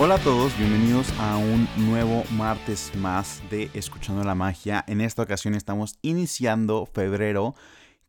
Hola 0.00 0.16
a 0.16 0.18
todos, 0.18 0.58
bienvenidos 0.58 1.08
a 1.20 1.36
un 1.36 1.68
nuevo 1.76 2.24
martes 2.32 2.90
más 2.96 3.40
de 3.48 3.70
Escuchando 3.74 4.24
la 4.24 4.34
Magia. 4.34 4.84
En 4.88 5.00
esta 5.00 5.22
ocasión 5.22 5.54
estamos 5.54 6.00
iniciando 6.02 6.84
febrero 6.84 7.54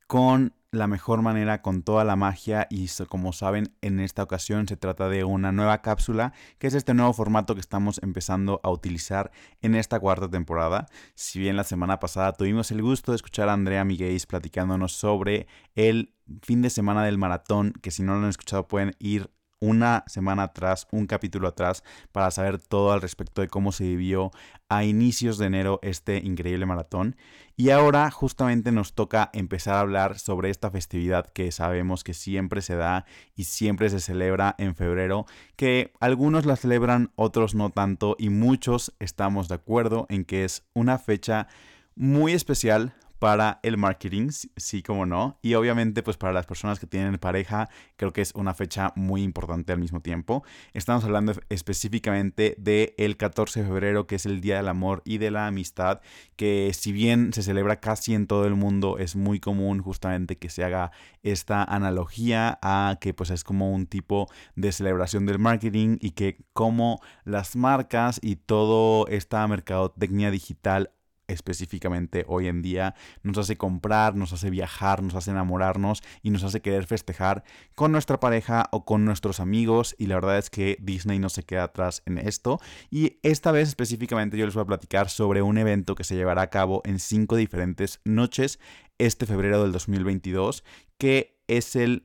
con 0.07 0.55
la 0.71 0.87
mejor 0.87 1.21
manera, 1.21 1.61
con 1.61 1.83
toda 1.83 2.03
la 2.03 2.15
magia 2.15 2.65
y 2.71 2.89
como 3.07 3.33
saben, 3.33 3.75
en 3.81 3.99
esta 3.99 4.23
ocasión 4.23 4.67
se 4.67 4.77
trata 4.77 5.09
de 5.09 5.25
una 5.25 5.51
nueva 5.51 5.83
cápsula, 5.83 6.33
que 6.57 6.65
es 6.65 6.73
este 6.73 6.95
nuevo 6.95 7.13
formato 7.13 7.53
que 7.53 7.61
estamos 7.61 8.01
empezando 8.01 8.59
a 8.63 8.71
utilizar 8.71 9.31
en 9.61 9.75
esta 9.75 9.99
cuarta 9.99 10.27
temporada. 10.27 10.87
Si 11.13 11.39
bien 11.39 11.55
la 11.55 11.63
semana 11.63 11.99
pasada 11.99 12.33
tuvimos 12.33 12.71
el 12.71 12.81
gusto 12.81 13.11
de 13.11 13.17
escuchar 13.17 13.47
a 13.47 13.53
Andrea 13.53 13.85
Miguel 13.85 14.19
platicándonos 14.27 14.93
sobre 14.93 15.45
el 15.75 16.15
fin 16.41 16.63
de 16.63 16.71
semana 16.71 17.05
del 17.05 17.19
maratón, 17.19 17.73
que 17.83 17.91
si 17.91 18.01
no 18.01 18.13
lo 18.15 18.23
han 18.23 18.29
escuchado 18.29 18.67
pueden 18.67 18.95
ir 18.97 19.29
una 19.65 20.03
semana 20.07 20.43
atrás, 20.43 20.87
un 20.91 21.07
capítulo 21.07 21.47
atrás, 21.47 21.83
para 22.11 22.29
saber 22.31 22.59
todo 22.59 22.91
al 22.91 23.01
respecto 23.01 23.41
de 23.41 23.47
cómo 23.47 23.71
se 23.71 23.83
vivió 23.83 24.31
a 24.69 24.83
inicios 24.83 25.37
de 25.37 25.47
enero 25.47 25.79
este 25.81 26.17
increíble 26.17 26.65
maratón. 26.65 27.15
Y 27.57 27.71
ahora 27.71 28.11
justamente 28.11 28.71
nos 28.71 28.93
toca 28.93 29.29
empezar 29.33 29.75
a 29.75 29.79
hablar 29.79 30.19
sobre 30.19 30.49
esta 30.49 30.69
festividad 30.69 31.25
que 31.27 31.51
sabemos 31.51 32.03
que 32.03 32.13
siempre 32.13 32.61
se 32.61 32.75
da 32.75 33.05
y 33.35 33.45
siempre 33.45 33.89
se 33.89 33.99
celebra 33.99 34.55
en 34.57 34.75
febrero, 34.75 35.25
que 35.55 35.93
algunos 35.99 36.45
la 36.45 36.57
celebran, 36.57 37.11
otros 37.15 37.55
no 37.55 37.69
tanto, 37.69 38.15
y 38.19 38.29
muchos 38.29 38.93
estamos 38.99 39.47
de 39.47 39.55
acuerdo 39.55 40.05
en 40.09 40.25
que 40.25 40.43
es 40.43 40.63
una 40.73 40.99
fecha 40.99 41.47
muy 41.95 42.33
especial 42.33 42.93
para 43.19 43.59
el 43.63 43.77
marketing, 43.77 44.29
sí 44.55 44.83
como 44.83 45.05
no. 45.05 45.39
Y 45.41 45.55
obviamente 45.55 46.03
pues 46.03 46.17
para 46.17 46.33
las 46.33 46.45
personas 46.45 46.79
que 46.79 46.87
tienen 46.87 47.17
pareja, 47.17 47.69
creo 47.95 48.13
que 48.13 48.21
es 48.21 48.33
una 48.35 48.53
fecha 48.53 48.91
muy 48.95 49.23
importante 49.23 49.73
al 49.73 49.79
mismo 49.79 50.01
tiempo. 50.01 50.43
Estamos 50.73 51.03
hablando 51.03 51.33
específicamente 51.49 52.55
del 52.57 52.93
el 52.97 53.17
14 53.17 53.61
de 53.61 53.67
febrero, 53.67 54.07
que 54.07 54.15
es 54.15 54.25
el 54.25 54.41
Día 54.41 54.57
del 54.57 54.67
Amor 54.67 55.01
y 55.05 55.17
de 55.17 55.31
la 55.31 55.47
Amistad, 55.47 56.01
que 56.35 56.71
si 56.73 56.91
bien 56.91 57.33
se 57.33 57.43
celebra 57.43 57.79
casi 57.79 58.13
en 58.13 58.27
todo 58.27 58.45
el 58.45 58.55
mundo, 58.55 58.97
es 58.97 59.15
muy 59.15 59.39
común 59.39 59.81
justamente 59.81 60.37
que 60.37 60.49
se 60.49 60.63
haga 60.63 60.91
esta 61.23 61.63
analogía 61.63 62.59
a 62.61 62.97
que 62.99 63.13
pues 63.13 63.29
es 63.29 63.43
como 63.43 63.71
un 63.71 63.87
tipo 63.87 64.27
de 64.55 64.71
celebración 64.71 65.25
del 65.25 65.39
marketing 65.39 65.97
y 66.01 66.11
que 66.11 66.37
como 66.53 67.01
las 67.23 67.55
marcas 67.55 68.19
y 68.21 68.35
toda 68.35 69.09
esta 69.09 69.47
mercadotecnia 69.47 70.31
digital 70.31 70.91
específicamente 71.27 72.25
hoy 72.27 72.47
en 72.47 72.61
día 72.61 72.95
nos 73.23 73.37
hace 73.37 73.57
comprar, 73.57 74.15
nos 74.15 74.33
hace 74.33 74.49
viajar, 74.49 75.01
nos 75.03 75.15
hace 75.15 75.31
enamorarnos 75.31 76.03
y 76.21 76.29
nos 76.29 76.43
hace 76.43 76.61
querer 76.61 76.85
festejar 76.85 77.43
con 77.75 77.91
nuestra 77.91 78.19
pareja 78.19 78.69
o 78.71 78.85
con 78.85 79.05
nuestros 79.05 79.39
amigos 79.39 79.95
y 79.97 80.07
la 80.07 80.15
verdad 80.15 80.37
es 80.37 80.49
que 80.49 80.77
Disney 80.81 81.19
no 81.19 81.29
se 81.29 81.43
queda 81.43 81.63
atrás 81.63 82.03
en 82.05 82.17
esto 82.17 82.59
y 82.89 83.17
esta 83.23 83.51
vez 83.51 83.69
específicamente 83.69 84.37
yo 84.37 84.45
les 84.45 84.55
voy 84.55 84.63
a 84.63 84.67
platicar 84.67 85.09
sobre 85.09 85.41
un 85.41 85.57
evento 85.57 85.95
que 85.95 86.03
se 86.03 86.15
llevará 86.15 86.43
a 86.43 86.49
cabo 86.49 86.81
en 86.85 86.99
cinco 86.99 87.35
diferentes 87.35 88.01
noches 88.05 88.59
este 88.97 89.25
febrero 89.25 89.63
del 89.63 89.71
2022 89.71 90.63
que 90.97 91.39
es 91.47 91.75
el 91.75 92.03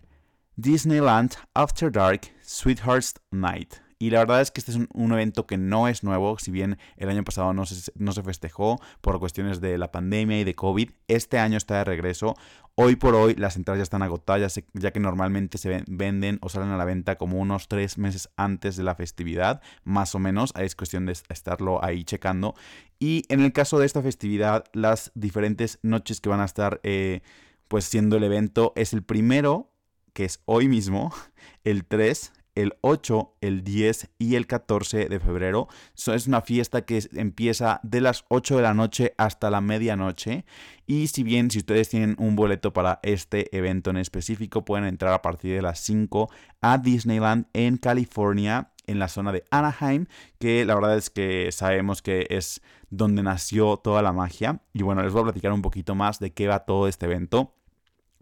Disneyland 0.57 1.37
After 1.55 1.91
Dark 1.91 2.33
Sweethearts 2.43 3.15
Night. 3.31 3.90
Y 4.03 4.09
la 4.09 4.21
verdad 4.21 4.41
es 4.41 4.51
que 4.51 4.61
este 4.61 4.73
es 4.73 4.79
un, 4.95 5.13
evento 5.13 5.47
que 5.47 5.59
no 5.59 5.87
es 5.87 6.03
nuevo, 6.03 6.39
si 6.39 6.51
bien 6.51 6.79
el 6.97 7.11
año 7.11 7.23
pasado 7.23 7.53
no 7.53 7.67
se, 7.67 7.93
no 7.97 8.13
se 8.13 8.23
festejó 8.23 8.81
por 9.03 9.21
cuestiones 9.21 9.61
de 9.61 9.77
la 9.77 9.93
pandemia 9.93 10.41
y 10.41 10.45
de 10.45 10.55
COVID, 10.55 10.91
este 11.07 11.39
año 11.39 11.59
está 11.59 11.77
de 11.77 11.85
regreso. 11.85 12.35
Hoy 12.77 12.97
por 12.97 13.15
hoy 13.15 13.35
las 13.35 13.57
entradas 13.57 13.79
ya 13.79 13.83
están 13.83 14.01
agotadas, 14.01 14.59
ya, 14.73 14.91
que 14.91 15.01
normalmente 15.01 15.59
se 15.59 15.85
venden 15.87 16.39
o 16.41 16.49
salen 16.49 16.71
a 16.71 16.79
la 16.79 16.87
venta 16.87 17.17
como 17.17 17.39
unos 17.39 17.69
tres 17.69 17.99
meses 17.99 18.31
antes 18.37 18.75
de 18.79 18.85
la 18.85 18.95
festividad, 18.95 19.61
más 19.85 20.15
o 20.15 20.19
menos. 20.19 20.55
Es 20.59 20.75
cuestión 20.75 21.05
de 21.05 21.13
estarlo 21.13 21.85
ahí 21.85 22.03
checando. 22.03 22.55
Y 22.99 23.25
en 23.29 23.41
el 23.43 23.53
caso 23.53 23.79
de 23.79 23.85
esta 23.85 24.01
festividad, 24.01 24.65
las 24.73 25.13
diferentes 25.15 25.79
noches 25.83 26.23
que 26.23 26.31
van 26.31 26.41
a 26.41 26.47
estar 26.47 26.81
eh, 26.85 27.21
pues 27.69 27.85
siendo 27.85 28.17
el 28.17 28.25
evento 28.25 28.73
es 28.77 28.95
el 28.95 29.03
primero, 29.03 29.75
que 30.15 30.25
es 30.25 30.41
hoy 30.47 30.69
mismo, 30.69 31.13
el 31.65 31.85
3, 31.85 32.33
el 32.55 32.75
8, 32.81 33.37
el 33.41 33.65
10 33.65 34.11
y 34.19 34.35
el 34.35 34.47
14 34.47 35.09
de 35.09 35.21
febrero. 35.21 35.69
es 35.95 36.27
una 36.27 36.41
fiesta 36.41 36.83
que 36.83 37.03
empieza 37.15 37.81
de 37.83 38.01
las 38.01 38.25
8 38.29 38.57
de 38.57 38.63
la 38.63 38.75
noche 38.75 39.15
hasta 39.19 39.51
la 39.51 39.61
medianoche. 39.61 40.45
Y 40.87 41.07
si 41.09 41.23
bien 41.23 41.51
si 41.51 41.59
ustedes 41.59 41.89
tienen 41.89 42.17
un 42.19 42.37
boleto 42.37 42.73
para 42.73 43.01
este 43.03 43.57
evento 43.57 43.91
en 43.91 43.97
específico, 43.97 44.65
pueden 44.65 44.87
entrar 44.87 45.13
a 45.13 45.23
partir 45.23 45.55
de 45.55 45.63
las 45.63 45.81
5 45.81 46.31
a 46.61 46.79
Disneyland 46.79 47.47
en 47.53 47.77
California 47.77 48.71
en 48.87 48.99
la 48.99 49.09
zona 49.09 49.33
de 49.33 49.45
Anaheim, 49.51 50.07
que 50.39 50.65
la 50.65 50.75
verdad 50.75 50.97
es 50.97 51.11
que 51.11 51.53
sabemos 51.53 52.03
que 52.03 52.27
es 52.31 52.61
donde 52.91 53.23
nació 53.23 53.77
toda 53.77 54.03
la 54.03 54.13
magia. 54.13 54.63
Y 54.73 54.83
bueno, 54.83 55.03
les 55.03 55.13
voy 55.13 55.23
a 55.23 55.25
platicar 55.25 55.53
un 55.53 55.63
poquito 55.63 55.95
más 55.95 56.19
de 56.19 56.33
qué 56.33 56.49
va 56.49 56.65
todo 56.65 56.89
este 56.89 57.07
evento. 57.07 57.55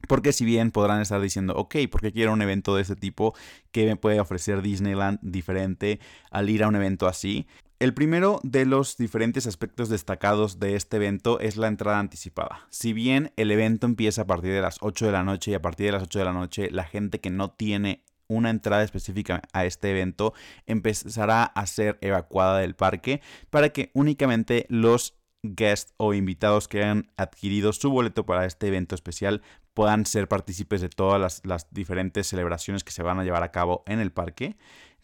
Porque 0.07 0.33
si 0.33 0.45
bien 0.45 0.71
podrán 0.71 1.01
estar 1.01 1.21
diciendo, 1.21 1.55
ok, 1.57 1.77
¿por 1.91 2.01
qué 2.01 2.13
quiero 2.13 2.33
un 2.33 2.43
evento 2.43 2.77
de 2.77 2.83
este 2.83 2.97
tipo? 2.97 3.35
¿Qué 3.73 3.87
me 3.87 3.97
puede 3.97 4.21
ofrecer 4.21 4.63
Disneyland 4.63 5.19
diferente 5.23 5.99
al 6.31 6.49
ir 6.51 6.63
a 6.63 6.69
un 6.69 6.77
evento 6.77 7.09
así? 7.09 7.47
El 7.81 7.95
primero 7.95 8.41
de 8.43 8.67
los 8.67 8.97
diferentes 8.97 9.47
aspectos 9.47 9.89
destacados 9.89 10.59
de 10.59 10.75
este 10.75 10.97
evento 10.97 11.39
es 11.39 11.57
la 11.57 11.69
entrada 11.69 12.01
anticipada. 12.01 12.67
Si 12.71 12.93
bien 12.93 13.33
el 13.37 13.53
evento 13.53 13.87
empieza 13.87 14.23
a 14.23 14.27
partir 14.27 14.53
de 14.53 14.61
las 14.61 14.79
8 14.81 15.07
de 15.07 15.13
la 15.13 15.23
noche 15.23 15.53
y 15.53 15.55
a 15.55 15.63
partir 15.63 15.87
de 15.87 15.93
las 15.93 16.03
8 16.03 16.19
de 16.19 16.25
la 16.25 16.33
noche 16.33 16.71
la 16.73 16.83
gente 16.83 17.21
que 17.21 17.31
no 17.31 17.51
tiene 17.53 18.03
una 18.27 18.51
entrada 18.51 18.83
específica 18.83 19.43
a 19.53 19.65
este 19.65 19.91
evento 19.91 20.35
empezará 20.67 21.45
a 21.45 21.67
ser 21.67 21.99
evacuada 22.01 22.59
del 22.59 22.75
parque 22.75 23.21
para 23.49 23.71
que 23.71 23.91
únicamente 23.95 24.67
los 24.69 25.15
guests 25.43 25.95
o 25.99 26.15
invitados 26.15 26.69
que 26.69 26.79
hayan 26.79 27.11
adquirido 27.17 27.73
su 27.73 27.91
boleto 27.91 28.27
para 28.27 28.45
este 28.45 28.67
evento 28.67 28.95
especial 28.95 29.43
puedan 29.79 30.07
ser 30.07 30.27
partícipes 30.27 30.81
de 30.81 30.89
todas 30.89 31.21
las, 31.21 31.47
las, 31.47 31.73
diferentes 31.73 32.27
celebraciones 32.27 32.83
que 32.83 32.91
se 32.91 33.05
van 33.05 33.21
a 33.21 33.23
llevar 33.23 33.45
a 33.45 33.53
cabo 33.53 33.85
en 33.87 34.01
el 34.01 34.11
parque 34.11 34.57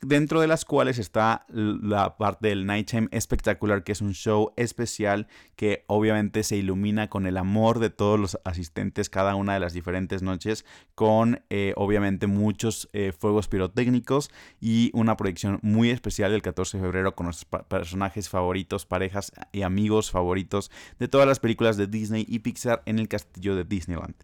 dentro 0.04 0.40
de 0.40 0.46
las 0.46 0.64
cuales 0.64 0.98
está 0.98 1.46
la 1.48 2.16
parte 2.16 2.48
del 2.48 2.66
Nighttime 2.66 3.08
Espectacular, 3.10 3.84
que 3.84 3.92
es 3.92 4.00
un 4.00 4.12
show 4.12 4.52
especial 4.56 5.26
que 5.56 5.84
obviamente 5.86 6.42
se 6.42 6.56
ilumina 6.56 7.08
con 7.08 7.26
el 7.26 7.36
amor 7.36 7.78
de 7.78 7.90
todos 7.90 8.20
los 8.20 8.38
asistentes 8.44 9.08
cada 9.08 9.34
una 9.34 9.54
de 9.54 9.60
las 9.60 9.72
diferentes 9.72 10.22
noches, 10.22 10.64
con 10.94 11.42
eh, 11.50 11.72
obviamente 11.76 12.26
muchos 12.26 12.88
eh, 12.92 13.12
fuegos 13.16 13.48
pirotécnicos 13.48 14.30
y 14.60 14.90
una 14.92 15.16
proyección 15.16 15.58
muy 15.62 15.90
especial 15.90 16.32
el 16.32 16.42
14 16.42 16.76
de 16.76 16.82
febrero 16.82 17.14
con 17.14 17.26
nuestros 17.26 17.64
personajes 17.64 18.28
favoritos, 18.28 18.86
parejas 18.86 19.32
y 19.52 19.62
amigos 19.62 20.10
favoritos 20.10 20.70
de 20.98 21.08
todas 21.08 21.26
las 21.26 21.40
películas 21.40 21.76
de 21.76 21.86
Disney 21.86 22.26
y 22.28 22.40
Pixar 22.40 22.82
en 22.86 22.98
el 22.98 23.08
castillo 23.08 23.56
de 23.56 23.64
Disneyland. 23.64 24.14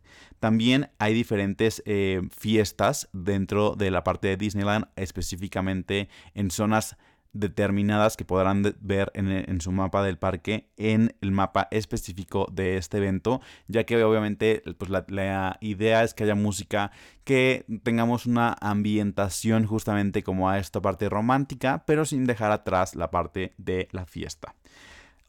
También 0.40 0.90
hay 0.98 1.14
diferentes 1.14 1.82
eh, 1.86 2.22
fiestas 2.36 3.08
dentro 3.12 3.74
de 3.76 3.90
la 3.90 4.04
parte 4.04 4.28
de 4.28 4.36
Disneyland, 4.36 4.86
específicamente 4.96 5.69
en 5.70 6.50
zonas 6.50 6.96
determinadas 7.32 8.16
que 8.16 8.24
podrán 8.24 8.74
ver 8.80 9.12
en, 9.14 9.60
su 9.60 9.70
mapa 9.70 10.02
del 10.02 10.18
parque 10.18 10.68
en 10.76 11.14
el 11.20 11.30
mapa 11.30 11.68
específico 11.70 12.48
de 12.52 12.76
este 12.76 12.98
evento 12.98 13.40
ya 13.68 13.84
que 13.84 14.02
obviamente 14.02 14.62
pues 14.78 14.90
la, 14.90 15.04
la, 15.08 15.56
idea 15.60 16.02
es 16.02 16.12
que 16.12 16.24
haya 16.24 16.34
música 16.34 16.90
que 17.22 17.64
tengamos 17.84 18.26
una 18.26 18.56
ambientación 18.60 19.64
justamente 19.64 20.24
como 20.24 20.48
a 20.50 20.58
esta 20.58 20.82
parte 20.82 21.08
romántica 21.08 21.84
pero 21.86 22.04
sin 22.04 22.26
dejar 22.26 22.50
atrás 22.50 22.96
la 22.96 23.10
parte 23.12 23.54
de 23.58 23.88
la 23.92 24.06
fiesta 24.06 24.56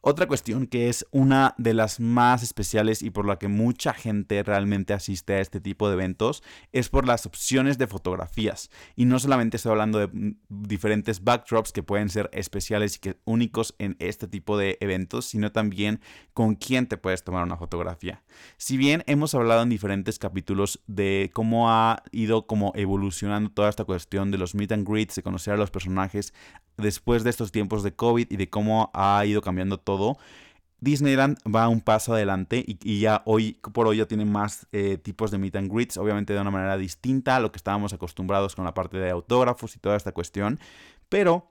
Otra 0.04 0.26
cuestión 0.26 0.66
que 0.66 0.88
es 0.88 1.06
una 1.12 1.54
de 1.58 1.74
las 1.74 2.00
más 2.00 2.42
especiales 2.42 3.02
y 3.02 3.10
por 3.10 3.24
la 3.24 3.38
que 3.38 3.46
mucha 3.46 3.94
gente 3.94 4.42
realmente 4.42 4.94
asiste 4.94 5.34
a 5.34 5.40
este 5.40 5.60
tipo 5.60 5.86
de 5.86 5.94
eventos 5.94 6.42
es 6.72 6.88
por 6.88 7.06
las 7.06 7.24
opciones 7.24 7.78
de 7.78 7.86
fotografías. 7.86 8.68
Y 8.96 9.04
no 9.04 9.20
solamente 9.20 9.58
estoy 9.58 9.70
hablando 9.70 10.00
de 10.00 10.08
mm, 10.08 10.38
diferentes 10.48 11.22
backdrops 11.22 11.70
que 11.70 11.84
pueden 11.84 12.08
ser 12.08 12.30
especiales 12.32 12.96
y 12.96 12.98
que 12.98 13.16
únicos 13.24 13.76
en 13.78 13.94
este 14.00 14.26
tipo 14.26 14.58
de 14.58 14.76
eventos, 14.80 15.26
sino 15.26 15.52
también 15.52 16.00
con 16.34 16.56
quién 16.56 16.88
te 16.88 16.96
puedes 16.96 17.22
tomar 17.22 17.44
una 17.44 17.56
fotografía. 17.56 18.24
Si 18.56 18.76
bien 18.76 19.04
hemos 19.06 19.36
hablado 19.36 19.62
en 19.62 19.68
diferentes 19.68 20.18
capítulos 20.18 20.80
de 20.88 21.30
cómo 21.32 21.70
ha 21.70 22.02
ido 22.10 22.48
como 22.48 22.72
evolucionando 22.74 23.50
toda 23.50 23.68
esta 23.68 23.84
cuestión 23.84 24.32
de 24.32 24.38
los 24.38 24.56
meet 24.56 24.72
and 24.72 24.88
greets, 24.88 25.14
de 25.14 25.22
conocer 25.22 25.54
a 25.54 25.58
los 25.58 25.70
personajes 25.70 26.34
después 26.76 27.24
de 27.24 27.30
estos 27.30 27.52
tiempos 27.52 27.82
de 27.82 27.94
COVID 27.94 28.26
y 28.30 28.36
de 28.36 28.48
cómo 28.48 28.90
ha 28.94 29.24
ido 29.26 29.40
cambiando 29.42 29.78
todo, 29.78 29.91
Disneyland 30.80 31.38
va 31.46 31.68
un 31.68 31.80
paso 31.80 32.12
adelante 32.12 32.64
y, 32.66 33.00
ya 33.00 33.22
hoy 33.24 33.58
por 33.72 33.86
hoy 33.86 33.98
ya 33.98 34.06
tiene 34.06 34.24
más 34.24 34.66
eh, 34.72 34.98
tipos 34.98 35.30
de 35.30 35.38
meet 35.38 35.54
and 35.56 35.72
greets, 35.72 35.96
obviamente 35.96 36.32
de 36.32 36.40
una 36.40 36.50
manera 36.50 36.76
distinta 36.76 37.36
a 37.36 37.40
lo 37.40 37.52
que 37.52 37.58
estábamos 37.58 37.92
acostumbrados 37.92 38.56
con 38.56 38.64
la 38.64 38.74
parte 38.74 38.98
de 38.98 39.10
autógrafos 39.10 39.76
y 39.76 39.78
toda 39.78 39.96
esta 39.96 40.12
cuestión, 40.12 40.58
pero 41.08 41.46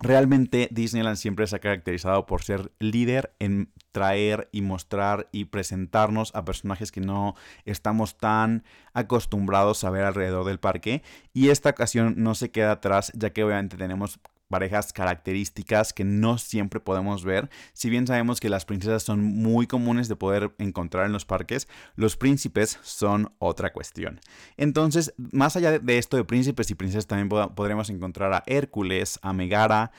Realmente 0.00 0.68
Disneyland 0.70 1.16
siempre 1.16 1.46
se 1.46 1.56
ha 1.56 1.60
caracterizado 1.60 2.26
por 2.26 2.42
ser 2.42 2.72
líder 2.78 3.32
en 3.38 3.70
traer 3.92 4.48
y 4.50 4.60
mostrar 4.60 5.28
y 5.30 5.46
presentarnos 5.46 6.34
a 6.34 6.44
personajes 6.44 6.90
que 6.90 7.00
no 7.00 7.36
estamos 7.64 8.18
tan 8.18 8.64
acostumbrados 8.92 9.84
a 9.84 9.90
ver 9.90 10.04
alrededor 10.04 10.44
del 10.44 10.58
parque. 10.58 11.02
Y 11.32 11.50
esta 11.50 11.70
ocasión 11.70 12.14
no 12.18 12.34
se 12.34 12.50
queda 12.50 12.72
atrás, 12.72 13.12
ya 13.14 13.30
que 13.30 13.44
obviamente 13.44 13.76
tenemos 13.76 14.18
parejas 14.54 14.92
características 14.92 15.92
que 15.92 16.04
no 16.04 16.38
siempre 16.38 16.78
podemos 16.78 17.24
ver. 17.24 17.50
Si 17.72 17.90
bien 17.90 18.06
sabemos 18.06 18.38
que 18.38 18.48
las 18.48 18.64
princesas 18.64 19.02
son 19.02 19.24
muy 19.24 19.66
comunes 19.66 20.06
de 20.06 20.14
poder 20.14 20.54
encontrar 20.58 21.06
en 21.06 21.12
los 21.12 21.24
parques, 21.24 21.66
los 21.96 22.16
príncipes 22.16 22.78
son 22.82 23.34
otra 23.40 23.72
cuestión. 23.72 24.20
Entonces, 24.56 25.12
más 25.16 25.56
allá 25.56 25.80
de 25.80 25.98
esto 25.98 26.16
de 26.16 26.22
príncipes 26.22 26.70
y 26.70 26.76
princesas, 26.76 27.08
también 27.08 27.28
podremos 27.56 27.90
encontrar 27.90 28.32
a 28.32 28.44
Hércules, 28.46 29.18
a 29.22 29.32
Megara, 29.32 29.90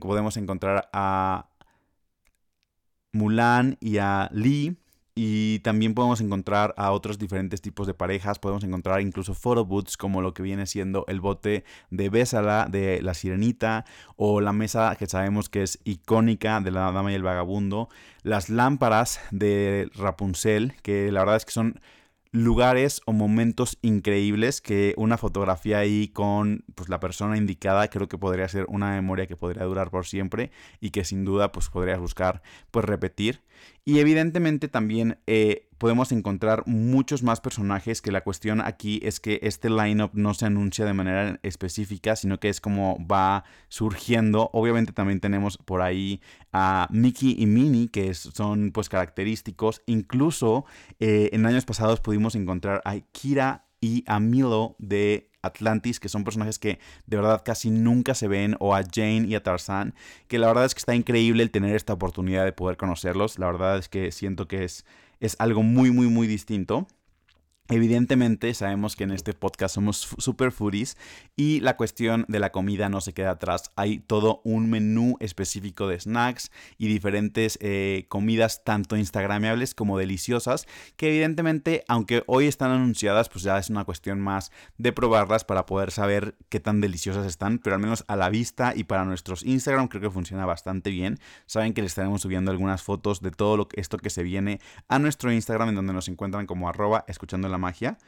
podemos 0.00 0.36
encontrar 0.36 0.90
a 0.92 1.48
Mulan 3.12 3.76
y 3.78 3.98
a 3.98 4.28
Lee. 4.32 4.76
Y 5.14 5.58
también 5.60 5.94
podemos 5.94 6.20
encontrar 6.20 6.72
a 6.76 6.92
otros 6.92 7.18
diferentes 7.18 7.60
tipos 7.60 7.86
de 7.86 7.94
parejas. 7.94 8.38
Podemos 8.38 8.64
encontrar 8.64 9.00
incluso 9.00 9.34
photo 9.34 9.64
booths 9.64 9.96
como 9.96 10.22
lo 10.22 10.34
que 10.34 10.42
viene 10.42 10.66
siendo 10.66 11.04
el 11.08 11.20
bote 11.20 11.64
de 11.90 12.08
Bésala 12.08 12.68
de 12.70 13.02
la 13.02 13.14
Sirenita 13.14 13.84
o 14.16 14.40
la 14.40 14.52
mesa 14.52 14.94
que 14.96 15.06
sabemos 15.06 15.48
que 15.48 15.62
es 15.62 15.80
icónica 15.84 16.60
de 16.60 16.70
la 16.70 16.92
Dama 16.92 17.12
y 17.12 17.16
el 17.16 17.22
Vagabundo. 17.22 17.88
Las 18.22 18.48
lámparas 18.48 19.20
de 19.30 19.90
Rapunzel 19.94 20.74
que 20.82 21.10
la 21.10 21.20
verdad 21.20 21.36
es 21.36 21.44
que 21.44 21.52
son 21.52 21.80
lugares 22.32 23.00
o 23.06 23.12
momentos 23.12 23.78
increíbles 23.82 24.60
que 24.60 24.94
una 24.96 25.18
fotografía 25.18 25.78
ahí 25.78 26.08
con 26.08 26.64
pues, 26.74 26.88
la 26.88 27.00
persona 27.00 27.36
indicada 27.36 27.88
creo 27.88 28.08
que 28.08 28.18
podría 28.18 28.48
ser 28.48 28.66
una 28.68 28.92
memoria 28.92 29.26
que 29.26 29.36
podría 29.36 29.64
durar 29.64 29.90
por 29.90 30.06
siempre 30.06 30.50
y 30.80 30.90
que 30.90 31.04
sin 31.04 31.24
duda 31.24 31.50
pues 31.50 31.68
podrías 31.68 31.98
buscar 31.98 32.42
pues 32.70 32.84
repetir. 32.84 33.42
Y 33.84 33.98
evidentemente 33.98 34.68
también 34.68 35.18
eh, 35.26 35.69
podemos 35.80 36.12
encontrar 36.12 36.62
muchos 36.66 37.22
más 37.22 37.40
personajes 37.40 38.02
que 38.02 38.12
la 38.12 38.20
cuestión 38.20 38.60
aquí 38.60 39.00
es 39.02 39.18
que 39.18 39.40
este 39.42 39.70
lineup 39.70 40.10
no 40.12 40.34
se 40.34 40.44
anuncia 40.44 40.84
de 40.84 40.92
manera 40.92 41.40
específica, 41.42 42.16
sino 42.16 42.38
que 42.38 42.50
es 42.50 42.60
como 42.60 42.98
va 43.10 43.44
surgiendo. 43.70 44.50
Obviamente 44.52 44.92
también 44.92 45.20
tenemos 45.20 45.56
por 45.56 45.80
ahí 45.80 46.20
a 46.52 46.86
Mickey 46.90 47.34
y 47.38 47.46
Minnie, 47.46 47.88
que 47.88 48.12
son 48.12 48.72
pues 48.72 48.90
característicos. 48.90 49.80
Incluso 49.86 50.66
eh, 50.98 51.30
en 51.32 51.46
años 51.46 51.64
pasados 51.64 52.00
pudimos 52.00 52.34
encontrar 52.34 52.82
a 52.84 52.96
Kira 53.12 53.64
y 53.80 54.04
a 54.06 54.20
Milo 54.20 54.76
de 54.78 55.30
Atlantis, 55.40 55.98
que 55.98 56.10
son 56.10 56.24
personajes 56.24 56.58
que 56.58 56.78
de 57.06 57.16
verdad 57.16 57.40
casi 57.42 57.70
nunca 57.70 58.14
se 58.14 58.28
ven, 58.28 58.54
o 58.60 58.74
a 58.74 58.82
Jane 58.82 59.26
y 59.26 59.34
a 59.34 59.42
Tarzan, 59.42 59.94
que 60.28 60.38
la 60.38 60.48
verdad 60.48 60.66
es 60.66 60.74
que 60.74 60.80
está 60.80 60.94
increíble 60.94 61.42
el 61.42 61.50
tener 61.50 61.74
esta 61.74 61.94
oportunidad 61.94 62.44
de 62.44 62.52
poder 62.52 62.76
conocerlos. 62.76 63.38
La 63.38 63.46
verdad 63.46 63.78
es 63.78 63.88
que 63.88 64.12
siento 64.12 64.46
que 64.46 64.64
es, 64.64 64.84
es 65.20 65.36
algo 65.38 65.62
muy, 65.62 65.90
muy, 65.90 66.08
muy 66.08 66.26
distinto. 66.26 66.88
Evidentemente 67.70 68.52
sabemos 68.52 68.96
que 68.96 69.04
en 69.04 69.12
este 69.12 69.32
podcast 69.32 69.76
somos 69.76 70.08
super 70.18 70.50
foodies 70.50 70.96
y 71.36 71.60
la 71.60 71.76
cuestión 71.76 72.24
de 72.26 72.40
la 72.40 72.50
comida 72.50 72.88
no 72.88 73.00
se 73.00 73.12
queda 73.12 73.30
atrás. 73.30 73.70
Hay 73.76 74.00
todo 74.00 74.40
un 74.42 74.68
menú 74.68 75.16
específico 75.20 75.86
de 75.86 76.00
snacks 76.00 76.50
y 76.78 76.88
diferentes 76.88 77.58
eh, 77.62 78.06
comidas 78.08 78.64
tanto 78.64 78.96
instagramables 78.96 79.76
como 79.76 79.98
deliciosas 79.98 80.66
que 80.96 81.10
evidentemente 81.10 81.84
aunque 81.86 82.24
hoy 82.26 82.48
están 82.48 82.72
anunciadas 82.72 83.28
pues 83.28 83.44
ya 83.44 83.56
es 83.56 83.70
una 83.70 83.84
cuestión 83.84 84.20
más 84.20 84.50
de 84.76 84.92
probarlas 84.92 85.44
para 85.44 85.64
poder 85.64 85.92
saber 85.92 86.34
qué 86.48 86.58
tan 86.58 86.80
deliciosas 86.80 87.24
están 87.24 87.60
pero 87.60 87.76
al 87.76 87.82
menos 87.82 88.04
a 88.08 88.16
la 88.16 88.30
vista 88.30 88.72
y 88.74 88.82
para 88.82 89.04
nuestros 89.04 89.44
Instagram 89.44 89.86
creo 89.86 90.02
que 90.02 90.10
funciona 90.10 90.44
bastante 90.44 90.90
bien. 90.90 91.20
Saben 91.46 91.72
que 91.72 91.82
les 91.82 91.92
estaremos 91.92 92.22
subiendo 92.22 92.50
algunas 92.50 92.82
fotos 92.82 93.20
de 93.20 93.30
todo 93.30 93.68
esto 93.74 93.96
que 93.98 94.10
se 94.10 94.24
viene 94.24 94.58
a 94.88 94.98
nuestro 94.98 95.32
Instagram 95.32 95.68
en 95.68 95.74
donde 95.76 95.92
nos 95.92 96.08
encuentran 96.08 96.46
como 96.46 96.68
arroba 96.68 97.04
escuchando 97.06 97.48
la 97.48 97.59
magia. 97.60 97.98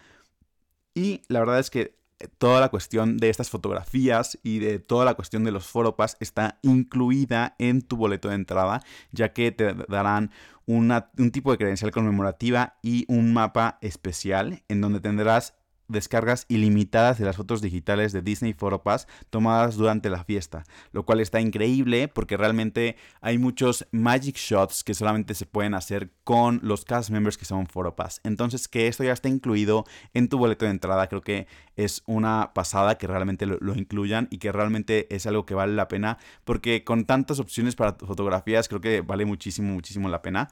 Y 0.95 1.23
la 1.29 1.41
verdad 1.41 1.61
es 1.61 1.71
que 1.71 1.97
eh, 2.19 2.29
toda 2.39 2.61
la 2.61 2.69
cuestión 2.69 3.17
de 3.17 3.31
estas 3.31 3.51
fotografías 3.51 4.39
y 4.43 4.59
de 4.59 4.79
toda 4.79 5.05
la 5.05 5.15
cuestión 5.15 5.45
de 5.45 5.53
los 5.53 5.67
foropas 5.67 6.17
está 6.21 6.59
incluida 6.63 7.55
en 7.59 7.83
tu 7.83 7.97
boleto 7.97 8.29
de 8.29 8.35
entrada, 8.35 8.83
ya 9.11 9.33
que 9.33 9.53
te 9.53 9.75
darán 9.89 10.31
un 10.67 11.31
tipo 11.33 11.51
de 11.51 11.59
credencial 11.59 11.91
conmemorativa 11.91 12.79
y 12.83 13.05
un 13.09 13.33
mapa 13.33 13.79
especial 13.81 14.63
en 14.69 14.81
donde 14.81 15.01
tendrás 15.01 15.55
descargas 15.89 16.47
ilimitadas 16.49 17.19
de 17.19 17.25
las 17.25 17.37
fotos 17.37 17.61
digitales 17.61 18.13
de 18.13 18.23
Disney 18.23 18.55
Pass 18.55 19.07
tomadas 19.31 19.77
durante 19.77 20.11
la 20.11 20.25
fiesta, 20.25 20.65
lo 20.93 21.05
cual 21.05 21.21
está 21.21 21.41
increíble 21.41 22.09
porque 22.09 22.37
realmente 22.37 22.97
hay 23.21 23.39
muchos 23.39 23.87
magic 23.93 24.37
shots 24.37 24.85
que 24.85 24.95
solamente 24.95 25.35
se 25.35 25.47
pueden 25.47 25.75
hacer 25.75 26.11
con 26.25 26.61
los 26.63 26.85
cast 26.85 27.11
members 27.11 27.37
que 27.37 27.45
son 27.45 27.67
Pass. 27.67 28.21
Entonces 28.25 28.69
que 28.69 28.89
esto 28.89 29.05
ya 29.05 29.13
está 29.13 29.29
incluido 29.29 29.85
en 30.15 30.29
tu 30.29 30.39
boleto 30.39 30.65
de 30.65 30.71
entrada 30.71 31.09
creo 31.09 31.23
que 31.23 31.47
es 31.77 32.03
una 32.07 32.53
pasada 32.55 32.99
que 32.99 33.07
realmente 33.07 33.47
lo, 33.47 33.59
lo 33.61 33.75
incluyan 33.75 34.29
y 34.31 34.39
que 34.39 34.53
realmente 34.53 35.15
es 35.15 35.27
algo 35.27 35.47
que 35.47 35.55
vale 35.55 35.75
la 35.75 35.89
pena 35.89 36.19
porque 36.45 36.85
con 36.85 37.05
tantas 37.05 37.39
opciones 37.39 37.77
para 37.77 37.95
fotografías 37.95 38.69
creo 38.69 38.81
que 38.81 39.01
vale 39.01 39.25
muchísimo, 39.25 39.73
muchísimo 39.73 40.09
la 40.09 40.23
pena. 40.23 40.49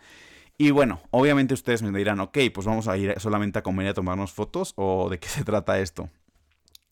Y 0.60 0.72
bueno, 0.72 1.00
obviamente 1.10 1.54
ustedes 1.54 1.80
me 1.80 1.96
dirán, 1.96 2.20
ok, 2.20 2.36
pues 2.52 2.66
vamos 2.66 2.86
a 2.86 2.94
ir 2.98 3.18
solamente 3.18 3.58
a 3.58 3.62
comer 3.62 3.86
y 3.86 3.88
a 3.88 3.94
tomarnos 3.94 4.32
fotos 4.32 4.74
o 4.76 5.08
de 5.08 5.18
qué 5.18 5.26
se 5.26 5.42
trata 5.42 5.78
esto. 5.80 6.10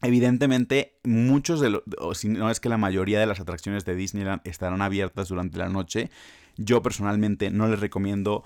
Evidentemente, 0.00 0.98
muchos 1.04 1.60
de 1.60 1.68
los, 1.68 1.82
si 2.14 2.30
no 2.30 2.48
es 2.48 2.60
que 2.60 2.70
la 2.70 2.78
mayoría 2.78 3.20
de 3.20 3.26
las 3.26 3.40
atracciones 3.40 3.84
de 3.84 3.94
Disneyland 3.94 4.40
estarán 4.44 4.80
abiertas 4.80 5.28
durante 5.28 5.58
la 5.58 5.68
noche. 5.68 6.08
Yo 6.56 6.80
personalmente 6.80 7.50
no 7.50 7.68
les 7.68 7.78
recomiendo 7.78 8.42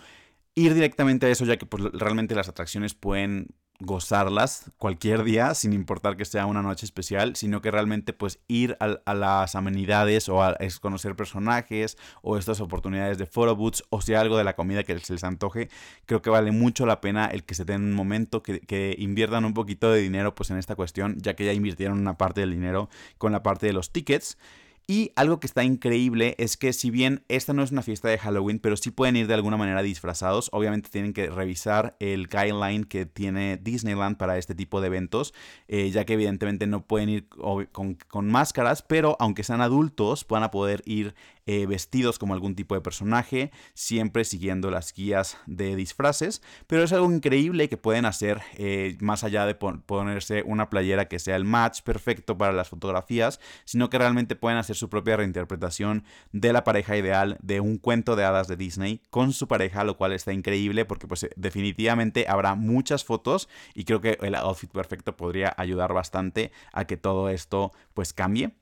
ir 0.54 0.74
directamente 0.74 1.26
a 1.26 1.30
eso, 1.30 1.44
ya 1.44 1.56
que 1.56 1.66
pues, 1.66 1.82
realmente 1.92 2.34
las 2.34 2.48
atracciones 2.48 2.94
pueden 2.94 3.54
gozarlas 3.82 4.70
cualquier 4.78 5.24
día, 5.24 5.54
sin 5.54 5.72
importar 5.72 6.16
que 6.16 6.24
sea 6.24 6.46
una 6.46 6.62
noche 6.62 6.86
especial, 6.86 7.36
sino 7.36 7.60
que 7.60 7.70
realmente 7.70 8.12
pues 8.12 8.38
ir 8.46 8.76
a, 8.78 9.14
las 9.14 9.54
amenidades 9.56 10.28
o 10.28 10.42
a, 10.42 10.56
conocer 10.80 11.16
personajes 11.16 11.98
o 12.22 12.38
estas 12.38 12.60
oportunidades 12.60 13.18
de 13.18 13.26
photo 13.26 13.56
booths 13.56 13.82
o 13.90 14.00
sea 14.00 14.20
algo 14.20 14.38
de 14.38 14.44
la 14.44 14.54
comida 14.54 14.84
que 14.84 14.98
se 15.00 15.12
les 15.12 15.24
antoje, 15.24 15.68
creo 16.06 16.22
que 16.22 16.30
vale 16.30 16.52
mucho 16.52 16.86
la 16.86 17.00
pena 17.00 17.26
el 17.26 17.44
que 17.44 17.54
se 17.54 17.64
den 17.64 17.82
un 17.82 17.94
momento, 17.94 18.42
que, 18.42 18.60
que 18.60 18.94
inviertan 18.98 19.44
un 19.44 19.54
poquito 19.54 19.90
de 19.90 20.00
dinero 20.00 20.34
pues 20.34 20.50
en 20.50 20.58
esta 20.58 20.76
cuestión, 20.76 21.16
ya 21.20 21.34
que 21.34 21.44
ya 21.44 21.52
invirtieron 21.52 21.98
una 21.98 22.16
parte 22.16 22.40
del 22.40 22.52
dinero 22.52 22.88
con 23.18 23.32
la 23.32 23.42
parte 23.42 23.66
de 23.66 23.72
los 23.72 23.90
tickets. 23.90 24.38
Y 24.86 25.12
algo 25.14 25.38
que 25.38 25.46
está 25.46 25.62
increíble 25.62 26.34
es 26.38 26.56
que 26.56 26.72
si 26.72 26.90
bien 26.90 27.22
esta 27.28 27.52
no 27.52 27.62
es 27.62 27.70
una 27.70 27.82
fiesta 27.82 28.08
de 28.08 28.18
Halloween, 28.18 28.58
pero 28.58 28.76
sí 28.76 28.90
pueden 28.90 29.16
ir 29.16 29.26
de 29.26 29.34
alguna 29.34 29.56
manera 29.56 29.82
disfrazados, 29.82 30.48
obviamente 30.52 30.90
tienen 30.90 31.12
que 31.12 31.30
revisar 31.30 31.96
el 32.00 32.28
guideline 32.28 32.84
que 32.84 33.06
tiene 33.06 33.58
Disneyland 33.58 34.16
para 34.16 34.38
este 34.38 34.54
tipo 34.54 34.80
de 34.80 34.88
eventos, 34.88 35.34
eh, 35.68 35.90
ya 35.90 36.04
que 36.04 36.14
evidentemente 36.14 36.66
no 36.66 36.84
pueden 36.84 37.08
ir 37.08 37.28
con, 37.28 37.94
con, 38.08 38.28
máscaras, 38.28 38.82
pero 38.82 39.16
aunque 39.20 39.44
sean 39.44 39.60
adultos, 39.60 40.26
van 40.28 40.42
a 40.42 40.50
poder 40.50 40.82
ir 40.84 41.14
eh, 41.46 41.66
vestidos 41.66 42.18
como 42.18 42.34
algún 42.34 42.54
tipo 42.54 42.74
de 42.74 42.80
personaje, 42.80 43.50
siempre 43.74 44.24
siguiendo 44.24 44.70
las 44.70 44.92
guías 44.92 45.38
de 45.46 45.74
disfraces, 45.74 46.42
pero 46.66 46.84
es 46.84 46.92
algo 46.92 47.10
increíble 47.10 47.68
que 47.68 47.76
pueden 47.76 48.04
hacer 48.04 48.40
eh, 48.56 48.96
más 49.00 49.24
allá 49.24 49.44
de 49.46 49.54
ponerse 49.54 50.42
una 50.46 50.70
playera 50.70 51.08
que 51.08 51.18
sea 51.18 51.36
el 51.36 51.44
match 51.44 51.82
perfecto 51.82 52.38
para 52.38 52.52
las 52.52 52.68
fotografías, 52.68 53.40
sino 53.64 53.90
que 53.90 53.98
realmente 53.98 54.36
pueden 54.36 54.58
hacer 54.58 54.76
su 54.76 54.88
propia 54.88 55.16
reinterpretación 55.16 56.04
de 56.32 56.52
la 56.52 56.64
pareja 56.64 56.96
ideal 56.96 57.38
de 57.42 57.60
un 57.60 57.78
cuento 57.78 58.16
de 58.16 58.24
hadas 58.24 58.48
de 58.48 58.56
Disney 58.56 59.02
con 59.10 59.32
su 59.32 59.48
pareja, 59.48 59.84
lo 59.84 59.96
cual 59.96 60.12
está 60.12 60.32
increíble 60.32 60.84
porque 60.84 61.06
pues 61.06 61.28
definitivamente 61.36 62.26
habrá 62.28 62.54
muchas 62.54 63.04
fotos 63.04 63.48
y 63.74 63.84
creo 63.84 64.00
que 64.00 64.18
el 64.22 64.34
outfit 64.34 64.70
perfecto 64.70 65.16
podría 65.16 65.54
ayudar 65.56 65.92
bastante 65.92 66.52
a 66.72 66.86
que 66.86 66.96
todo 66.96 67.28
esto 67.28 67.72
pues 67.94 68.12
cambie. 68.12 68.61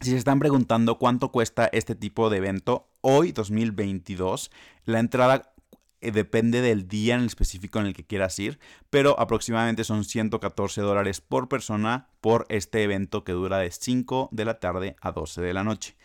Si 0.00 0.12
se 0.12 0.16
están 0.16 0.38
preguntando 0.38 0.96
cuánto 0.96 1.30
cuesta 1.30 1.68
este 1.72 1.94
tipo 1.94 2.30
de 2.30 2.38
evento, 2.38 2.88
hoy 3.02 3.32
2022. 3.32 4.50
La 4.86 4.98
entrada 4.98 5.52
eh, 6.00 6.10
depende 6.10 6.62
del 6.62 6.88
día 6.88 7.16
en 7.16 7.20
el 7.20 7.26
específico 7.26 7.80
en 7.80 7.86
el 7.86 7.92
que 7.92 8.06
quieras 8.06 8.38
ir, 8.38 8.58
pero 8.88 9.20
aproximadamente 9.20 9.84
son 9.84 10.04
114 10.04 10.80
dólares 10.80 11.20
por 11.20 11.50
persona 11.50 12.08
por 12.22 12.46
este 12.48 12.82
evento 12.82 13.24
que 13.24 13.32
dura 13.32 13.58
de 13.58 13.70
5 13.70 14.30
de 14.32 14.44
la 14.46 14.58
tarde 14.58 14.96
a 15.02 15.12
12 15.12 15.42
de 15.42 15.52
la 15.52 15.64
noche 15.64 15.96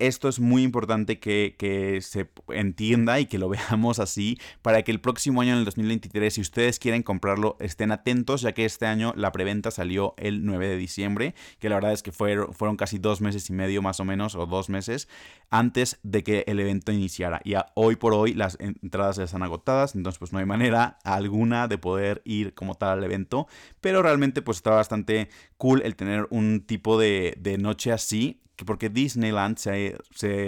esto 0.00 0.28
es 0.28 0.40
muy 0.40 0.62
importante 0.62 1.20
que, 1.20 1.98
se 2.00 2.28
entienda 2.48 3.20
y 3.20 3.26
que 3.26 3.38
lo 3.38 3.48
veamos 3.70 3.98
así 3.98 4.38
para 4.62 4.82
que 4.82 4.90
el 4.90 5.00
próximo 5.00 5.42
año, 5.42 5.52
en 5.52 5.58
el 5.58 5.64
2023, 5.64 6.34
si 6.34 6.40
ustedes 6.40 6.78
quieren 6.78 7.02
comprarlo, 7.02 7.56
estén 7.60 7.92
atentos, 7.92 8.40
ya 8.40 8.52
que 8.52 8.64
este 8.64 8.86
año 8.86 9.12
la 9.16 9.30
preventa 9.30 9.70
salió 9.70 10.14
el 10.16 10.44
9 10.44 10.68
de 10.68 10.76
diciembre, 10.76 11.34
que 11.58 11.68
la 11.68 11.76
verdad 11.76 11.92
es 11.92 12.02
que 12.02 12.12
fueron, 12.12 12.76
casi 12.76 12.98
dos 12.98 13.20
meses 13.20 13.48
y 13.50 13.52
medio 13.52 13.82
más 13.82 14.00
o 14.00 14.04
menos, 14.04 14.34
o 14.34 14.46
dos 14.46 14.68
meses, 14.70 15.08
antes 15.50 15.98
de 16.02 16.24
que 16.24 16.44
el 16.46 16.58
evento 16.58 16.92
iniciara. 16.92 17.40
Y 17.44 17.54
hoy 17.74 17.96
por 17.96 18.14
hoy 18.14 18.32
las 18.34 18.56
entradas 18.60 19.16
ya 19.16 19.24
están 19.24 19.42
agotadas, 19.42 19.94
entonces 19.94 20.18
pues 20.18 20.32
no 20.32 20.38
hay 20.38 20.46
manera 20.46 20.98
alguna 21.04 21.68
de 21.68 21.78
poder 21.78 22.22
ir 22.24 22.54
como 22.54 22.74
tal 22.74 22.98
al 22.98 23.04
evento, 23.04 23.46
pero 23.80 24.02
realmente 24.02 24.42
pues 24.42 24.58
está 24.58 24.70
bastante 24.70 25.28
cool 25.58 25.82
el 25.84 25.94
tener 25.96 26.26
un 26.30 26.64
tipo 26.66 26.98
de 26.98 27.56
noche 27.58 27.92
así 27.92 28.40
porque 28.64 28.88
Disneyland 28.88 29.56
se, 29.58 29.96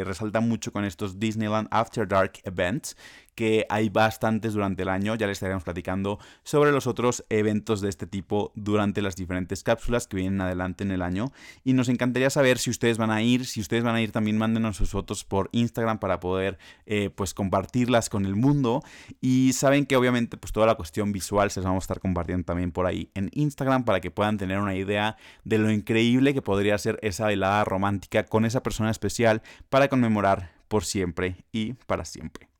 resalta 0.04 0.40
mucho 0.40 0.72
con 0.72 0.84
estos 0.84 1.18
Disneyland 1.18 1.68
After 1.70 2.06
Dark 2.06 2.40
Events, 2.44 2.96
que 3.34 3.66
hay 3.68 3.88
bastantes 3.88 4.54
durante 4.54 4.82
el 4.82 4.88
año. 4.88 5.14
Ya 5.14 5.26
les 5.26 5.36
estaremos 5.36 5.64
platicando 5.64 6.18
sobre 6.42 6.72
los 6.72 6.86
otros 6.86 7.24
eventos 7.28 7.80
de 7.80 7.88
este 7.88 8.06
tipo 8.06 8.52
durante 8.54 9.02
las 9.02 9.16
diferentes 9.16 9.62
cápsulas 9.62 10.06
que 10.06 10.16
vienen 10.16 10.40
adelante 10.40 10.84
en 10.84 10.90
el 10.90 11.02
año. 11.02 11.32
Y 11.64 11.72
nos 11.72 11.88
encantaría 11.88 12.30
saber 12.30 12.58
si 12.58 12.70
ustedes 12.70 12.98
van 12.98 13.10
a 13.10 13.22
ir. 13.22 13.46
Si 13.46 13.60
ustedes 13.60 13.84
van 13.84 13.94
a 13.94 14.02
ir, 14.02 14.12
también 14.12 14.38
mándenos 14.38 14.76
sus 14.76 14.90
fotos 14.90 15.24
por 15.24 15.48
Instagram 15.52 15.98
para 15.98 16.20
poder 16.20 16.58
eh, 16.86 17.10
pues 17.10 17.34
compartirlas 17.34 18.08
con 18.08 18.26
el 18.26 18.36
mundo. 18.36 18.82
Y 19.20 19.52
saben 19.54 19.86
que 19.86 19.96
obviamente 19.96 20.36
pues 20.36 20.52
toda 20.52 20.66
la 20.66 20.74
cuestión 20.74 21.12
visual 21.12 21.50
se 21.50 21.60
las 21.60 21.66
vamos 21.66 21.82
a 21.82 21.86
estar 21.86 22.00
compartiendo 22.00 22.44
también 22.44 22.72
por 22.72 22.86
ahí 22.86 23.10
en 23.14 23.30
Instagram 23.32 23.84
para 23.84 24.00
que 24.00 24.10
puedan 24.10 24.38
tener 24.38 24.58
una 24.58 24.74
idea 24.74 25.16
de 25.44 25.58
lo 25.58 25.70
increíble 25.70 26.34
que 26.34 26.42
podría 26.42 26.76
ser 26.78 26.98
esa 27.02 27.26
velada 27.26 27.64
romántica 27.64 28.24
con 28.24 28.44
esa 28.44 28.62
persona 28.62 28.90
especial 28.90 29.42
para 29.68 29.88
conmemorar 29.88 30.52
por 30.68 30.84
siempre 30.84 31.44
y 31.52 31.74
para 31.74 32.04
siempre. 32.04 32.51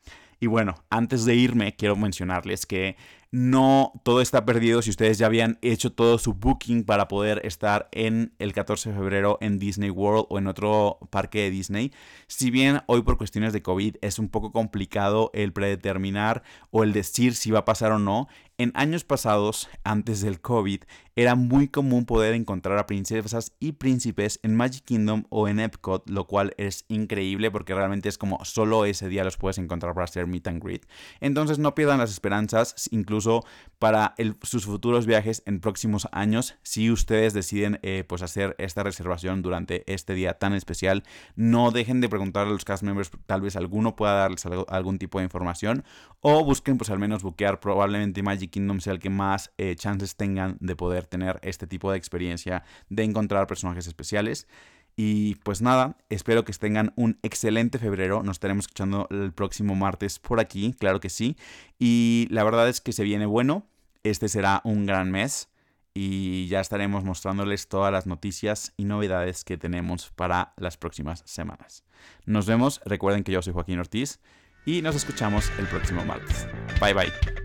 Y 0.42 0.49
bueno, 0.49 0.75
antes 0.90 1.25
de 1.25 1.37
irme, 1.37 1.76
quiero 1.76 1.94
mencionarles 1.94 2.66
que 2.66 2.96
no 3.30 3.92
todo 4.02 4.20
está 4.20 4.44
perdido 4.44 4.82
si 4.82 4.90
ustedes 4.90 5.16
ya 5.16 5.26
habían 5.26 5.56
hecho 5.62 5.92
todo 5.92 6.18
su 6.18 6.34
booking 6.34 6.82
para 6.82 7.06
poder 7.06 7.40
estar 7.46 7.88
en 7.92 8.34
el 8.40 8.52
14 8.52 8.90
de 8.90 8.96
febrero 8.96 9.38
en 9.40 9.61
Disney 9.61 9.90
World 9.90 10.26
o 10.30 10.38
en 10.38 10.49
otro 10.49 10.99
parque 11.11 11.42
de 11.42 11.50
Disney. 11.50 11.92
Si 12.26 12.50
bien 12.50 12.80
hoy 12.87 13.02
por 13.02 13.18
cuestiones 13.18 13.52
de 13.52 13.62
COVID 13.62 13.99
es 14.00 14.18
un 14.18 14.28
poco 14.28 14.50
complicado 14.50 15.30
el 15.32 15.52
predeterminar 15.52 16.42
o 16.72 16.82
el 16.82 16.92
decir 16.92 17.37
si 17.37 17.52
va 17.52 17.61
a 17.61 17.64
pasar 17.64 17.92
o 17.92 18.00
no, 18.00 18.26
en 18.59 18.73
años 18.75 19.04
pasados, 19.04 19.68
antes 19.85 20.21
del 20.21 20.40
COVID, 20.40 20.82
era 21.14 21.35
muy 21.35 21.68
común 21.68 22.06
poder 22.06 22.35
encontrar 22.35 22.78
a 22.78 22.87
princesas 22.87 23.52
y 23.61 23.73
príncipes 23.73 24.40
en 24.42 24.56
Magic 24.56 24.85
Kingdom 24.85 25.25
o 25.28 25.47
en 25.47 25.61
Epcot, 25.61 26.09
lo 26.09 26.26
cual 26.26 26.54
es 26.56 26.85
increíble 26.88 27.50
porque 27.50 27.75
realmente 27.75 28.09
es 28.09 28.16
como 28.16 28.42
solo 28.44 28.87
ese 28.87 29.09
día 29.09 29.25
los 29.25 29.37
puedes 29.37 29.59
encontrar 29.59 29.92
para 29.94 30.04
hacer 30.04 30.26
meet 30.26 30.47
and 30.49 30.62
greet. 30.62 30.87
Entonces 31.21 31.59
no 31.59 31.75
pierdan 31.75 31.99
las 31.99 32.11
esperanzas, 32.11 32.88
incluso 32.90 33.44
para 33.78 34.14
sus 34.42 34.64
futuros 34.64 35.06
viajes 35.06 35.42
en 35.44 35.61
próximos 35.61 36.09
años, 36.12 36.54
si 36.62 36.90
ustedes 36.90 37.35
deciden 37.35 37.78
eh, 37.82 38.04
pues 38.06 38.23
hacer 38.23 38.54
esta 38.59 38.82
reservación 38.82 39.42
durante 39.42 39.90
este 39.92 40.14
día 40.14 40.35
tan 40.35 40.54
especial, 40.54 41.02
no 41.37 41.73
dejen 41.73 42.00
de 42.00 42.09
preguntar 42.09 42.47
a 42.47 42.50
los 42.50 42.64
cast 42.64 42.85
members, 42.85 43.11
tal 43.26 43.42
vez 43.42 43.56
alguno 43.56 43.97
pueda 43.97 44.14
darles 44.14 44.47
algún 44.47 44.99
tipo 44.99 45.18
de 45.18 45.25
información 45.25 45.85
o 46.21 46.44
busquen 46.44 46.78
pues 46.78 46.90
al 46.90 46.99
menos 46.99 47.23
buquear 47.23 47.61
probablemente 47.61 48.23
Magic 48.23 48.51
Kingdom 48.52 48.78
sea 48.78 48.92
el 48.92 49.00
que 49.00 49.11
más 49.11 49.52
eh, 49.59 49.75
chances 49.75 50.14
tengan 50.14 50.56
de 50.61 50.76
poder 50.76 51.06
tener 51.06 51.40
este 51.42 51.66
tipo 51.66 51.90
de 51.90 51.99
experiencia 51.99 52.62
de 52.88 53.02
encontrar 53.02 53.49
personajes 53.49 53.88
especiales. 53.88 54.47
Y 54.94 55.37
pues 55.37 55.62
nada, 55.62 55.97
espero 56.11 56.44
que 56.44 56.52
tengan 56.52 56.92
un 56.97 57.18
excelente 57.23 57.78
febrero. 57.78 58.23
Nos 58.23 58.37
estaremos 58.37 58.66
escuchando 58.66 59.09
el 59.11 59.32
próximo 59.32 59.75
martes 59.75 60.18
por 60.18 60.38
aquí, 60.38 60.75
claro 60.78 61.00
que 61.00 61.09
sí. 61.09 61.37
Y 61.78 62.28
la 62.30 62.44
verdad 62.44 62.68
es 62.68 62.80
que 62.80 62.92
se 62.92 63.02
viene 63.02 63.26
bueno. 63.26 63.66
Este 64.02 64.28
será 64.28 64.61
un 64.64 64.87
gran 64.87 65.11
mes. 65.11 65.49
Y 65.94 66.47
ya 66.47 66.61
estaremos 66.61 67.04
mostrándoles 67.04 67.68
todas 67.68 67.92
las 67.92 68.06
noticias 68.06 68.73
y 68.78 68.85
novedades 68.85 69.44
que 69.44 69.59
tenemos 69.59 70.11
para 70.11 70.54
las 70.56 70.78
próximas 70.78 71.23
semanas. 71.26 71.85
Nos 72.25 72.47
vemos. 72.47 72.80
Recuerden 72.85 73.25
que 73.25 73.32
yo 73.32 73.42
soy 73.42 73.52
Joaquín 73.52 73.78
Ortiz. 73.78 74.21
Y 74.64 74.80
nos 74.82 74.94
escuchamos 74.94 75.50
el 75.59 75.66
próximo 75.66 76.04
martes. 76.04 76.47
Bye 76.80 76.94
bye. 76.94 77.41